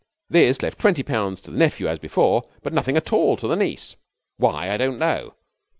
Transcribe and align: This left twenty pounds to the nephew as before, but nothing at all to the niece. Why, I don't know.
This 0.31 0.63
left 0.63 0.79
twenty 0.79 1.03
pounds 1.03 1.41
to 1.41 1.51
the 1.51 1.57
nephew 1.59 1.87
as 1.87 1.99
before, 1.99 2.41
but 2.63 2.73
nothing 2.73 2.97
at 2.97 3.13
all 3.13 3.37
to 3.37 3.47
the 3.47 3.55
niece. 3.55 3.95
Why, 4.37 4.71
I 4.71 4.77
don't 4.77 4.97
know. 4.97 5.35